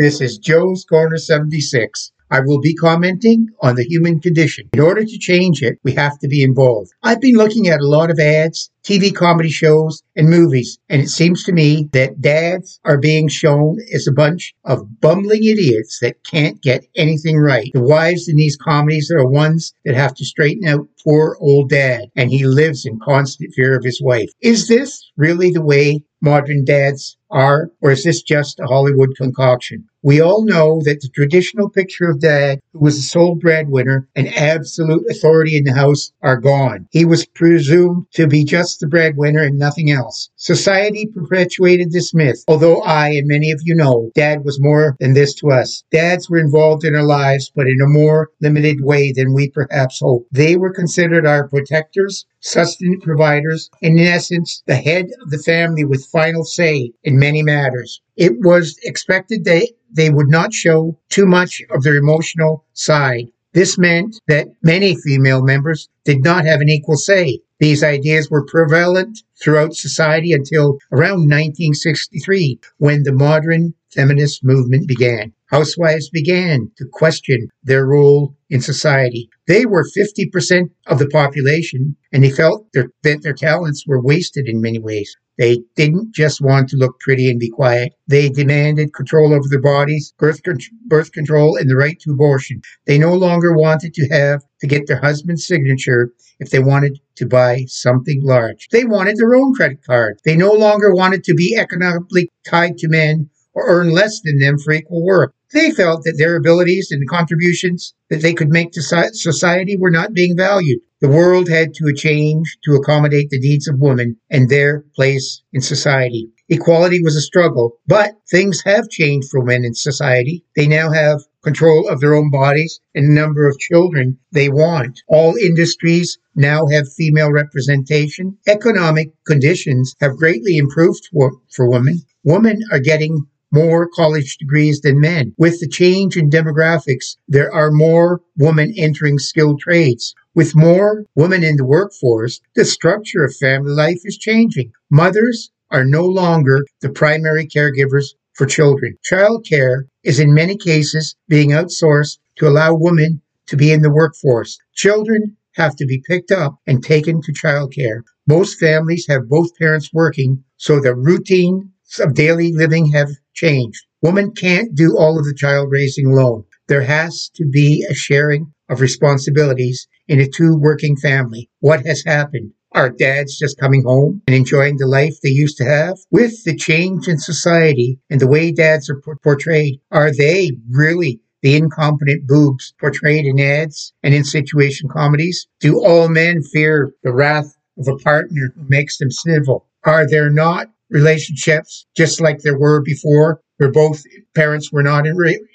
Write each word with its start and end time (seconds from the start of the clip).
This 0.00 0.22
is 0.22 0.38
Joe's 0.38 0.86
Corner 0.86 1.18
76. 1.18 2.12
I 2.30 2.40
will 2.40 2.58
be 2.58 2.72
commenting 2.72 3.48
on 3.60 3.74
the 3.74 3.84
human 3.84 4.18
condition. 4.18 4.70
In 4.72 4.80
order 4.80 5.04
to 5.04 5.18
change 5.18 5.60
it, 5.62 5.78
we 5.84 5.92
have 5.92 6.18
to 6.20 6.26
be 6.28 6.42
involved. 6.42 6.92
I've 7.02 7.20
been 7.20 7.34
looking 7.34 7.68
at 7.68 7.80
a 7.80 7.86
lot 7.86 8.10
of 8.10 8.18
ads, 8.18 8.70
TV 8.82 9.14
comedy 9.14 9.50
shows, 9.50 10.02
and 10.16 10.30
movies, 10.30 10.78
and 10.88 11.02
it 11.02 11.10
seems 11.10 11.44
to 11.44 11.52
me 11.52 11.90
that 11.92 12.18
dads 12.22 12.80
are 12.86 12.96
being 12.96 13.28
shown 13.28 13.76
as 13.92 14.06
a 14.06 14.14
bunch 14.14 14.54
of 14.64 15.02
bumbling 15.02 15.44
idiots 15.44 15.98
that 16.00 16.24
can't 16.24 16.62
get 16.62 16.86
anything 16.96 17.36
right. 17.36 17.70
The 17.74 17.82
wives 17.82 18.26
in 18.26 18.36
these 18.36 18.56
comedies 18.56 19.10
are 19.10 19.26
ones 19.26 19.74
that 19.84 19.96
have 19.96 20.14
to 20.14 20.24
straighten 20.24 20.66
out 20.66 20.88
poor 21.04 21.36
old 21.40 21.68
dad, 21.68 22.06
and 22.16 22.30
he 22.30 22.46
lives 22.46 22.86
in 22.86 23.00
constant 23.00 23.52
fear 23.52 23.76
of 23.76 23.84
his 23.84 24.00
wife. 24.00 24.30
Is 24.40 24.66
this 24.66 25.10
really 25.18 25.50
the 25.50 25.60
way 25.60 26.02
modern 26.22 26.64
dads 26.64 27.18
are, 27.30 27.70
or 27.80 27.90
is 27.90 28.04
this 28.04 28.22
just 28.22 28.60
a 28.60 28.66
Hollywood 28.66 29.16
concoction? 29.16 29.88
We 30.02 30.20
all 30.20 30.46
know 30.46 30.80
that 30.84 31.00
the 31.02 31.08
traditional 31.08 31.68
picture 31.68 32.08
of 32.08 32.20
dad, 32.20 32.60
who 32.72 32.78
was 32.78 32.96
the 32.96 33.02
sole 33.02 33.34
breadwinner 33.34 34.08
and 34.16 34.34
absolute 34.34 35.04
authority 35.10 35.58
in 35.58 35.64
the 35.64 35.74
house, 35.74 36.10
are 36.22 36.38
gone. 36.38 36.88
He 36.90 37.04
was 37.04 37.26
presumed 37.26 38.06
to 38.14 38.26
be 38.26 38.42
just 38.42 38.80
the 38.80 38.86
breadwinner 38.86 39.42
and 39.42 39.58
nothing 39.58 39.90
else. 39.90 40.30
Society 40.36 41.06
perpetuated 41.06 41.92
this 41.92 42.14
myth, 42.14 42.42
although 42.48 42.80
I 42.80 43.10
and 43.10 43.28
many 43.28 43.50
of 43.50 43.60
you 43.62 43.74
know 43.74 44.10
dad 44.14 44.42
was 44.42 44.58
more 44.58 44.96
than 45.00 45.12
this 45.12 45.34
to 45.34 45.50
us. 45.50 45.84
Dads 45.92 46.30
were 46.30 46.38
involved 46.38 46.84
in 46.84 46.96
our 46.96 47.04
lives, 47.04 47.52
but 47.54 47.66
in 47.66 47.82
a 47.82 47.86
more 47.86 48.30
limited 48.40 48.80
way 48.80 49.12
than 49.12 49.34
we 49.34 49.50
perhaps 49.50 50.00
hoped. 50.00 50.32
They 50.32 50.56
were 50.56 50.72
considered 50.72 51.26
our 51.26 51.46
protectors, 51.46 52.24
sustenance 52.40 53.04
providers, 53.04 53.68
and 53.82 53.98
in 53.98 54.06
essence, 54.06 54.62
the 54.66 54.76
head 54.76 55.10
of 55.22 55.28
the 55.30 55.38
family 55.38 55.84
with 55.84 56.06
final 56.06 56.44
say 56.44 56.92
in 57.04 57.18
many 57.20 57.42
matters. 57.42 58.00
It 58.16 58.32
was 58.40 58.76
expected 58.82 59.44
they, 59.44 59.68
they 59.92 60.10
would 60.10 60.28
not 60.28 60.52
show 60.52 60.98
too 61.10 61.26
much 61.26 61.62
of 61.70 61.82
their 61.82 61.96
emotional 61.96 62.64
side. 62.72 63.28
This 63.52 63.76
meant 63.76 64.20
that 64.28 64.48
many 64.62 64.96
female 64.96 65.42
members 65.42 65.88
did 66.04 66.24
not 66.24 66.44
have 66.44 66.60
an 66.60 66.68
equal 66.68 66.96
say. 66.96 67.40
These 67.58 67.84
ideas 67.84 68.30
were 68.30 68.46
prevalent 68.46 69.22
throughout 69.42 69.74
society 69.74 70.32
until 70.32 70.78
around 70.92 71.28
1963, 71.28 72.58
when 72.78 73.02
the 73.02 73.12
modern 73.12 73.74
feminist 73.92 74.42
movement 74.44 74.88
began. 74.88 75.32
Housewives 75.46 76.08
began 76.08 76.70
to 76.76 76.86
question 76.86 77.48
their 77.64 77.86
role 77.86 78.36
in 78.50 78.60
society. 78.60 79.30
They 79.46 79.64
were 79.64 79.84
50% 79.84 80.70
of 80.88 80.98
the 80.98 81.08
population, 81.08 81.96
and 82.12 82.22
they 82.22 82.30
felt 82.30 82.66
their, 82.74 82.88
that 83.04 83.22
their 83.22 83.32
talents 83.32 83.84
were 83.86 84.02
wasted 84.02 84.48
in 84.48 84.60
many 84.60 84.78
ways. 84.78 85.16
They 85.38 85.62
didn't 85.74 86.12
just 86.14 86.42
want 86.42 86.68
to 86.68 86.76
look 86.76 87.00
pretty 87.00 87.30
and 87.30 87.40
be 87.40 87.48
quiet. 87.48 87.94
They 88.06 88.28
demanded 88.28 88.92
control 88.92 89.32
over 89.32 89.48
their 89.48 89.62
bodies, 89.62 90.12
birth, 90.18 90.42
con- 90.42 90.58
birth 90.86 91.12
control, 91.12 91.56
and 91.56 91.70
the 91.70 91.76
right 91.76 91.98
to 92.00 92.10
abortion. 92.10 92.60
They 92.86 92.98
no 92.98 93.14
longer 93.14 93.56
wanted 93.56 93.94
to 93.94 94.08
have 94.08 94.42
to 94.60 94.66
get 94.66 94.86
their 94.86 95.00
husband's 95.00 95.46
signature 95.46 96.12
if 96.40 96.50
they 96.50 96.58
wanted 96.58 96.98
to 97.16 97.26
buy 97.26 97.64
something 97.68 98.20
large. 98.22 98.68
They 98.70 98.84
wanted 98.84 99.16
their 99.16 99.34
own 99.34 99.54
credit 99.54 99.82
card. 99.82 100.18
They 100.26 100.36
no 100.36 100.52
longer 100.52 100.92
wanted 100.92 101.24
to 101.24 101.34
be 101.34 101.56
economically 101.56 102.28
tied 102.44 102.76
to 102.78 102.88
men 102.88 103.30
or 103.54 103.66
earn 103.66 103.90
less 103.90 104.20
than 104.22 104.38
them 104.40 104.58
for 104.58 104.72
equal 104.72 105.04
work. 105.04 105.34
They 105.52 105.72
felt 105.72 106.04
that 106.04 106.14
their 106.16 106.36
abilities 106.36 106.92
and 106.92 107.08
contributions 107.08 107.92
that 108.08 108.22
they 108.22 108.34
could 108.34 108.50
make 108.50 108.70
to 108.72 108.82
society 108.82 109.76
were 109.76 109.90
not 109.90 110.14
being 110.14 110.36
valued. 110.36 110.80
The 111.00 111.08
world 111.08 111.48
had 111.48 111.74
to 111.74 111.92
change 111.94 112.56
to 112.64 112.74
accommodate 112.74 113.30
the 113.30 113.40
needs 113.40 113.66
of 113.66 113.80
women 113.80 114.18
and 114.30 114.48
their 114.48 114.84
place 114.94 115.42
in 115.52 115.60
society. 115.60 116.28
Equality 116.48 117.02
was 117.02 117.16
a 117.16 117.20
struggle, 117.20 117.78
but 117.86 118.14
things 118.30 118.62
have 118.64 118.90
changed 118.90 119.28
for 119.28 119.40
women 119.40 119.64
in 119.64 119.74
society. 119.74 120.44
They 120.54 120.68
now 120.68 120.92
have 120.92 121.20
control 121.42 121.88
of 121.88 122.00
their 122.00 122.14
own 122.14 122.30
bodies 122.30 122.78
and 122.94 123.08
the 123.08 123.20
number 123.20 123.48
of 123.48 123.58
children 123.58 124.18
they 124.30 124.48
want. 124.48 125.00
All 125.08 125.36
industries 125.36 126.18
now 126.34 126.66
have 126.66 126.92
female 126.92 127.32
representation. 127.32 128.36
Economic 128.46 129.10
conditions 129.26 129.94
have 130.00 130.16
greatly 130.16 130.58
improved 130.58 131.08
for, 131.12 131.32
for 131.50 131.68
women. 131.68 132.02
Women 132.24 132.60
are 132.70 132.80
getting 132.80 133.26
more 133.52 133.88
college 133.88 134.36
degrees 134.38 134.80
than 134.80 135.00
men. 135.00 135.34
With 135.36 135.60
the 135.60 135.68
change 135.68 136.16
in 136.16 136.30
demographics, 136.30 137.16
there 137.28 137.52
are 137.52 137.70
more 137.70 138.20
women 138.36 138.72
entering 138.76 139.18
skilled 139.18 139.60
trades. 139.60 140.14
With 140.34 140.54
more 140.54 141.04
women 141.14 141.42
in 141.42 141.56
the 141.56 141.64
workforce, 141.64 142.40
the 142.54 142.64
structure 142.64 143.24
of 143.24 143.34
family 143.36 143.72
life 143.72 144.00
is 144.04 144.16
changing. 144.16 144.72
Mothers 144.90 145.50
are 145.70 145.84
no 145.84 146.04
longer 146.04 146.64
the 146.80 146.90
primary 146.90 147.46
caregivers 147.46 148.14
for 148.34 148.46
children. 148.46 148.96
Child 149.02 149.46
care 149.48 149.86
is 150.04 150.20
in 150.20 150.32
many 150.32 150.56
cases 150.56 151.16
being 151.28 151.50
outsourced 151.50 152.18
to 152.36 152.48
allow 152.48 152.74
women 152.74 153.20
to 153.46 153.56
be 153.56 153.72
in 153.72 153.82
the 153.82 153.90
workforce. 153.90 154.58
Children 154.74 155.36
have 155.54 155.74
to 155.76 155.84
be 155.84 156.02
picked 156.06 156.30
up 156.30 156.56
and 156.66 156.82
taken 156.82 157.20
to 157.22 157.32
childcare. 157.32 158.02
Most 158.26 158.58
families 158.58 159.06
have 159.08 159.28
both 159.28 159.56
parents 159.56 159.90
working, 159.92 160.44
so 160.56 160.80
the 160.80 160.94
routines 160.94 161.64
of 161.98 162.14
daily 162.14 162.52
living 162.52 162.92
have 162.92 163.08
changed. 163.34 163.84
Women 164.02 164.32
can't 164.32 164.74
do 164.74 164.96
all 164.96 165.18
of 165.18 165.24
the 165.24 165.34
child 165.36 165.68
raising 165.70 166.06
alone. 166.06 166.44
There 166.68 166.82
has 166.82 167.30
to 167.34 167.44
be 167.44 167.84
a 167.90 167.94
sharing 167.94 168.52
of 168.68 168.80
responsibilities 168.80 169.88
in 170.06 170.20
a 170.20 170.28
two 170.28 170.56
working 170.56 170.96
family. 170.96 171.50
What 171.58 171.84
has 171.86 172.04
happened? 172.06 172.52
Are 172.72 172.88
dads 172.88 173.36
just 173.36 173.58
coming 173.58 173.82
home 173.82 174.22
and 174.28 174.36
enjoying 174.36 174.76
the 174.76 174.86
life 174.86 175.16
they 175.20 175.30
used 175.30 175.56
to 175.56 175.64
have? 175.64 175.98
With 176.12 176.44
the 176.44 176.54
change 176.54 177.08
in 177.08 177.18
society 177.18 177.98
and 178.08 178.20
the 178.20 178.28
way 178.28 178.52
dads 178.52 178.88
are 178.88 179.02
portrayed, 179.24 179.80
are 179.90 180.12
they 180.16 180.52
really 180.70 181.20
the 181.42 181.56
incompetent 181.56 182.28
boobs 182.28 182.72
portrayed 182.78 183.24
in 183.24 183.40
ads 183.40 183.92
and 184.04 184.14
in 184.14 184.22
situation 184.22 184.88
comedies? 184.88 185.48
Do 185.58 185.84
all 185.84 186.08
men 186.08 186.42
fear 186.42 186.92
the 187.02 187.12
wrath 187.12 187.56
of 187.76 187.88
a 187.88 187.96
partner 187.96 188.52
who 188.54 188.64
makes 188.68 188.98
them 188.98 189.10
snivel? 189.10 189.66
Are 189.82 190.08
there 190.08 190.30
not 190.30 190.68
relationships 190.90 191.86
just 191.96 192.20
like 192.20 192.40
there 192.40 192.58
were 192.58 192.82
before, 192.82 193.40
where 193.56 193.70
both 193.70 194.02
parents 194.34 194.72
were 194.72 194.82
not 194.82 195.06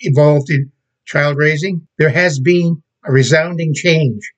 involved 0.00 0.50
in 0.50 0.70
child 1.04 1.36
raising? 1.36 1.86
There 1.98 2.10
has 2.10 2.40
been 2.40 2.82
a 3.04 3.12
resounding 3.12 3.74
change. 3.74 4.32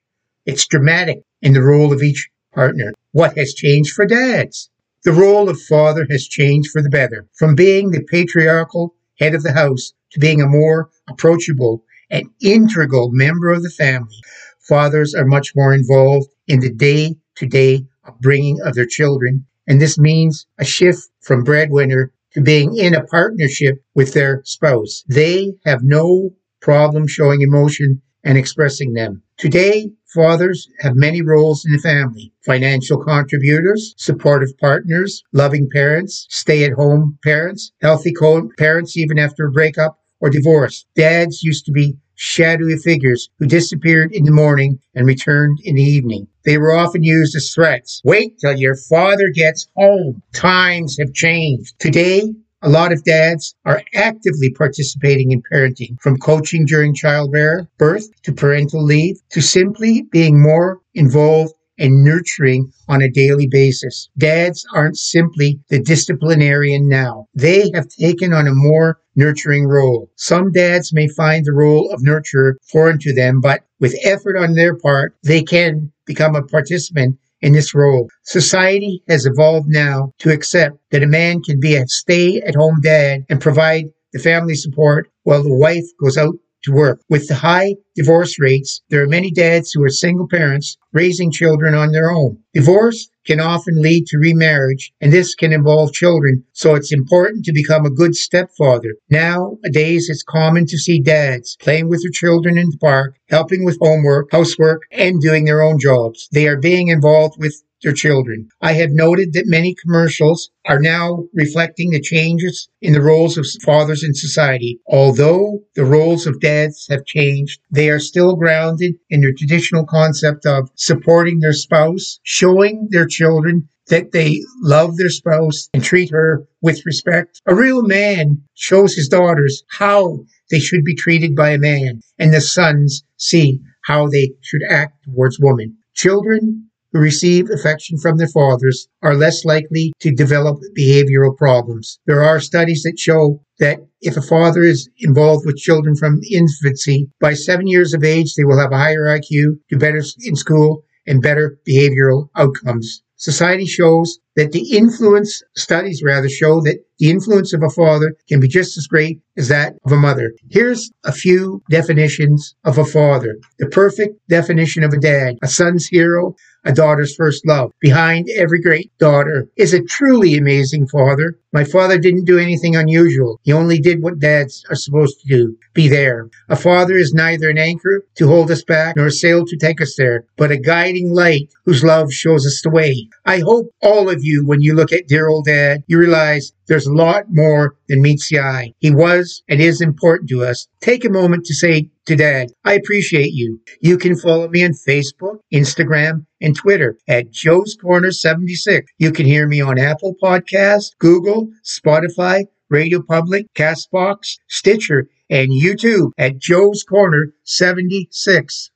It's 0.45 0.67
dramatic 0.67 1.19
in 1.41 1.53
the 1.53 1.61
role 1.61 1.93
of 1.93 2.01
each 2.01 2.29
partner. 2.53 2.93
What 3.11 3.37
has 3.37 3.53
changed 3.53 3.93
for 3.93 4.05
dads? 4.05 4.69
The 5.03 5.11
role 5.11 5.49
of 5.49 5.61
father 5.61 6.05
has 6.09 6.27
changed 6.27 6.71
for 6.71 6.81
the 6.81 6.89
better, 6.89 7.27
from 7.33 7.55
being 7.55 7.91
the 7.91 8.03
patriarchal 8.03 8.95
head 9.19 9.35
of 9.35 9.43
the 9.43 9.53
house 9.53 9.93
to 10.11 10.19
being 10.19 10.41
a 10.41 10.47
more 10.47 10.89
approachable 11.09 11.83
and 12.09 12.29
integral 12.41 13.09
member 13.11 13.51
of 13.51 13.63
the 13.63 13.69
family. 13.69 14.15
Fathers 14.59 15.13
are 15.13 15.25
much 15.25 15.53
more 15.55 15.73
involved 15.73 16.29
in 16.47 16.59
the 16.59 16.73
day 16.73 17.15
to 17.35 17.45
day 17.45 17.85
upbringing 18.05 18.59
of 18.61 18.75
their 18.75 18.85
children, 18.85 19.45
and 19.67 19.81
this 19.81 19.97
means 19.97 20.47
a 20.57 20.65
shift 20.65 21.01
from 21.21 21.43
breadwinner 21.43 22.11
to 22.33 22.41
being 22.41 22.77
in 22.77 22.93
a 22.95 23.03
partnership 23.03 23.75
with 23.95 24.13
their 24.13 24.41
spouse. 24.45 25.03
They 25.07 25.53
have 25.65 25.83
no 25.83 26.31
problem 26.61 27.07
showing 27.07 27.41
emotion 27.41 28.01
and 28.23 28.37
expressing 28.37 28.93
them. 28.93 29.23
Today, 29.37 29.91
fathers 30.13 30.67
have 30.79 30.95
many 30.95 31.21
roles 31.21 31.65
in 31.65 31.71
the 31.71 31.79
family 31.79 32.33
financial 32.45 32.97
contributors, 32.97 33.93
supportive 33.97 34.57
partners, 34.57 35.23
loving 35.33 35.69
parents, 35.71 36.25
stay 36.29 36.63
at 36.63 36.73
home 36.73 37.17
parents, 37.23 37.71
healthy 37.81 38.13
co 38.13 38.49
parents 38.57 38.97
even 38.97 39.19
after 39.19 39.45
a 39.45 39.51
breakup 39.51 39.99
or 40.19 40.29
divorce. 40.29 40.85
Dads 40.95 41.43
used 41.43 41.65
to 41.65 41.71
be 41.71 41.97
shadowy 42.15 42.77
figures 42.77 43.29
who 43.39 43.45
disappeared 43.45 44.11
in 44.11 44.23
the 44.23 44.31
morning 44.31 44.79
and 44.95 45.05
returned 45.05 45.59
in 45.63 45.75
the 45.75 45.83
evening. 45.83 46.27
They 46.45 46.57
were 46.57 46.75
often 46.75 47.03
used 47.03 47.35
as 47.35 47.53
threats. 47.53 48.01
Wait 48.03 48.39
till 48.39 48.57
your 48.57 48.75
father 48.75 49.29
gets 49.33 49.67
home. 49.75 50.21
Times 50.33 50.97
have 50.99 51.13
changed. 51.13 51.75
Today, 51.79 52.33
a 52.63 52.69
lot 52.69 52.91
of 52.91 53.03
dads 53.03 53.53
are 53.65 53.83
actively 53.93 54.51
participating 54.51 55.31
in 55.31 55.43
parenting, 55.43 55.95
from 56.01 56.17
coaching 56.17 56.65
during 56.65 56.95
childbirth 56.95 58.09
to 58.23 58.33
parental 58.33 58.83
leave 58.83 59.17
to 59.29 59.41
simply 59.41 60.01
being 60.11 60.41
more 60.41 60.79
involved 60.95 61.53
and 61.77 62.03
nurturing 62.03 62.71
on 62.87 63.01
a 63.01 63.09
daily 63.09 63.47
basis. 63.47 64.09
Dads 64.17 64.65
aren't 64.73 64.97
simply 64.97 65.59
the 65.69 65.79
disciplinarian 65.79 66.87
now. 66.87 67.27
They 67.33 67.71
have 67.73 67.87
taken 67.87 68.33
on 68.33 68.47
a 68.47 68.53
more 68.53 68.99
nurturing 69.15 69.67
role. 69.67 70.09
Some 70.15 70.51
dads 70.51 70.93
may 70.93 71.07
find 71.07 71.45
the 71.45 71.53
role 71.53 71.91
of 71.91 72.01
nurturer 72.01 72.53
foreign 72.71 72.99
to 72.99 73.13
them, 73.13 73.41
but 73.41 73.63
with 73.79 73.97
effort 74.03 74.37
on 74.37 74.53
their 74.53 74.75
part, 74.75 75.15
they 75.23 75.43
can 75.43 75.91
become 76.05 76.35
a 76.35 76.43
participant 76.43 77.17
in 77.41 77.53
this 77.53 77.73
role. 77.73 78.09
Society 78.23 79.03
has 79.07 79.25
evolved 79.25 79.67
now 79.67 80.13
to 80.19 80.31
accept 80.31 80.77
that 80.91 81.03
a 81.03 81.07
man 81.07 81.41
can 81.41 81.59
be 81.59 81.75
a 81.75 81.87
stay 81.87 82.41
at 82.41 82.55
home 82.55 82.81
dad 82.81 83.25
and 83.29 83.41
provide 83.41 83.85
the 84.13 84.19
family 84.19 84.55
support 84.55 85.09
while 85.23 85.43
the 85.43 85.53
wife 85.53 85.85
goes 86.01 86.17
out 86.17 86.35
to 86.67 86.73
work. 86.73 87.01
With 87.09 87.27
the 87.27 87.35
high 87.35 87.75
divorce 87.95 88.39
rates, 88.39 88.81
there 88.89 89.01
are 89.01 89.07
many 89.07 89.31
dads 89.31 89.71
who 89.71 89.83
are 89.83 89.89
single 89.89 90.27
parents 90.27 90.77
raising 90.93 91.31
children 91.31 91.73
on 91.73 91.91
their 91.91 92.11
own. 92.11 92.37
Divorce 92.53 93.09
can 93.27 93.39
often 93.39 93.81
lead 93.81 94.07
to 94.07 94.17
remarriage, 94.17 94.91
and 95.01 95.13
this 95.13 95.35
can 95.35 95.53
involve 95.53 95.93
children, 95.93 96.43
so 96.53 96.73
it's 96.73 96.93
important 96.93 97.45
to 97.45 97.53
become 97.53 97.85
a 97.85 97.91
good 97.91 98.15
stepfather. 98.15 98.95
Nowadays, 99.09 100.09
it's 100.09 100.23
common 100.23 100.65
to 100.67 100.77
see 100.77 101.01
dads 101.01 101.57
playing 101.61 101.89
with 101.89 102.01
their 102.01 102.11
children 102.11 102.57
in 102.57 102.69
the 102.71 102.77
park, 102.79 103.17
helping 103.29 103.65
with 103.65 103.77
homework, 103.81 104.31
housework, 104.31 104.81
and 104.91 105.21
doing 105.21 105.45
their 105.45 105.61
own 105.61 105.77
jobs. 105.79 106.29
They 106.31 106.47
are 106.47 106.57
being 106.57 106.87
involved 106.87 107.35
with 107.37 107.61
their 107.83 107.93
children. 107.93 108.49
I 108.61 108.73
have 108.73 108.89
noted 108.91 109.33
that 109.33 109.45
many 109.45 109.75
commercials 109.75 110.49
are 110.65 110.79
now 110.79 111.25
reflecting 111.33 111.91
the 111.91 112.01
changes 112.01 112.67
in 112.81 112.93
the 112.93 113.01
roles 113.01 113.37
of 113.37 113.45
fathers 113.63 114.03
in 114.03 114.13
society. 114.13 114.79
Although 114.87 115.59
the 115.75 115.85
roles 115.85 116.25
of 116.27 116.41
dads 116.41 116.87
have 116.89 117.05
changed, 117.05 117.59
they 117.71 117.89
are 117.89 117.99
still 117.99 118.35
grounded 118.35 118.95
in 119.09 119.21
the 119.21 119.33
traditional 119.33 119.85
concept 119.85 120.45
of 120.45 120.69
supporting 120.75 121.39
their 121.39 121.53
spouse, 121.53 122.19
showing 122.23 122.87
their 122.89 123.05
children 123.17 123.67
that 123.89 124.11
they 124.11 124.41
love 124.61 124.97
their 124.97 125.09
spouse 125.09 125.69
and 125.73 125.83
treat 125.83 126.11
her 126.11 126.45
with 126.61 126.85
respect. 126.85 127.41
A 127.45 127.55
real 127.55 127.83
man 127.83 128.41
shows 128.53 128.93
his 128.93 129.07
daughters 129.07 129.63
how 129.71 130.19
they 130.51 130.59
should 130.59 130.83
be 130.83 130.95
treated 130.95 131.35
by 131.35 131.51
a 131.51 131.57
man, 131.57 132.01
and 132.19 132.33
the 132.33 132.41
sons 132.41 133.03
see 133.17 133.59
how 133.85 134.07
they 134.07 134.33
should 134.41 134.61
act 134.69 135.03
towards 135.05 135.39
women. 135.39 135.77
Children 135.95 136.67
who 136.91 136.99
receive 136.99 137.49
affection 137.49 137.97
from 137.97 138.17
their 138.17 138.27
fathers 138.27 138.87
are 139.01 139.15
less 139.15 139.43
likely 139.45 139.93
to 139.99 140.11
develop 140.11 140.57
behavioral 140.77 141.35
problems. 141.35 141.99
There 142.05 142.23
are 142.23 142.39
studies 142.39 142.83
that 142.83 142.99
show 142.99 143.41
that 143.59 143.79
if 144.01 144.15
a 144.15 144.21
father 144.21 144.63
is 144.63 144.89
involved 144.99 145.45
with 145.45 145.57
children 145.57 145.95
from 145.95 146.21
infancy, 146.31 147.09
by 147.19 147.33
seven 147.33 147.67
years 147.67 147.93
of 147.93 148.03
age, 148.03 148.35
they 148.35 148.45
will 148.45 148.59
have 148.59 148.71
a 148.71 148.77
higher 148.77 149.05
IQ, 149.05 149.59
do 149.69 149.77
better 149.77 150.03
in 150.23 150.35
school, 150.35 150.83
and 151.05 151.21
better 151.21 151.57
behavioral 151.67 152.29
outcomes. 152.35 153.01
Society 153.17 153.65
shows 153.65 154.19
that 154.35 154.51
the 154.51 154.77
influence, 154.77 155.41
studies 155.55 156.03
rather, 156.03 156.29
show 156.29 156.61
that 156.61 156.79
the 156.99 157.09
influence 157.09 157.51
of 157.51 157.63
a 157.63 157.69
father 157.69 158.15
can 158.29 158.39
be 158.39 158.47
just 158.47 158.77
as 158.77 158.85
great 158.85 159.19
as 159.35 159.47
that 159.47 159.73
of 159.85 159.91
a 159.91 159.97
mother. 159.97 160.33
Here's 160.49 160.91
a 161.03 161.11
few 161.11 161.63
definitions 161.69 162.55
of 162.63 162.77
a 162.77 162.85
father. 162.85 163.35
The 163.57 163.67
perfect 163.67 164.19
definition 164.29 164.83
of 164.83 164.93
a 164.93 164.99
dad, 164.99 165.37
a 165.41 165.47
son's 165.47 165.87
hero, 165.87 166.35
a 166.67 166.73
daughter's 166.73 167.15
first 167.15 167.47
love. 167.47 167.71
Behind 167.79 168.27
every 168.35 168.61
great 168.61 168.91
daughter 168.99 169.47
is 169.55 169.73
a 169.73 169.81
truly 169.83 170.35
amazing 170.35 170.85
father. 170.87 171.39
My 171.53 171.63
father 171.63 171.97
didn't 171.97 172.25
do 172.25 172.37
anything 172.37 172.75
unusual. 172.75 173.39
He 173.43 173.53
only 173.53 173.79
did 173.79 174.03
what 174.03 174.19
dads 174.19 174.65
are 174.69 174.75
supposed 174.75 175.21
to 175.21 175.27
do 175.27 175.57
be 175.73 175.87
there. 175.87 176.27
A 176.49 176.55
father 176.55 176.95
is 176.95 177.13
neither 177.13 177.49
an 177.49 177.57
anchor 177.57 178.03
to 178.15 178.27
hold 178.27 178.51
us 178.51 178.63
back 178.63 178.95
nor 178.97 179.05
a 179.05 179.11
sail 179.11 179.45
to 179.45 179.57
take 179.57 179.79
us 179.79 179.95
there, 179.95 180.25
but 180.35 180.51
a 180.51 180.57
guiding 180.57 181.13
light 181.13 181.53
whose 181.65 181.83
love 181.83 182.11
shows 182.11 182.45
us 182.45 182.61
the 182.63 182.71
way. 182.71 183.07
I 183.25 183.39
hope 183.39 183.67
all 183.81 184.09
of 184.09 184.23
you, 184.23 184.43
when 184.45 184.61
you 184.61 184.73
look 184.73 184.91
at 184.91 185.07
dear 185.07 185.27
old 185.27 185.45
dad, 185.45 185.83
you 185.87 185.99
realize 185.99 186.51
there's 186.67 186.87
a 186.87 186.93
lot 186.93 187.25
more 187.29 187.75
than 187.87 188.01
meets 188.01 188.29
the 188.29 188.39
eye. 188.39 188.73
He 188.79 188.91
was 188.91 189.43
and 189.47 189.61
is 189.61 189.81
important 189.81 190.29
to 190.29 190.43
us. 190.43 190.67
Take 190.81 191.05
a 191.05 191.09
moment 191.09 191.45
to 191.45 191.53
say 191.53 191.89
to 192.05 192.15
Dad, 192.15 192.51
I 192.63 192.73
appreciate 192.73 193.33
you. 193.33 193.59
You 193.81 193.97
can 193.97 194.17
follow 194.17 194.47
me 194.47 194.63
on 194.63 194.71
Facebook, 194.71 195.39
Instagram, 195.53 196.25
and 196.41 196.55
Twitter 196.55 196.97
at 197.07 197.31
Joe's 197.31 197.75
Corner 197.79 198.11
76. 198.11 198.91
You 198.97 199.11
can 199.11 199.25
hear 199.25 199.47
me 199.47 199.61
on 199.61 199.79
Apple 199.79 200.15
Podcasts, 200.21 200.91
Google, 200.99 201.49
Spotify, 201.63 202.45
Radio 202.69 203.01
Public, 203.01 203.45
Castbox, 203.53 204.37
Stitcher, 204.47 205.09
and 205.29 205.49
YouTube 205.51 206.11
at 206.17 206.37
Joe's 206.37 206.83
Corner 206.83 207.33
76. 207.43 208.71